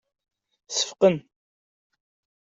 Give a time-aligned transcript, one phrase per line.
[0.75, 1.15] Seffqen.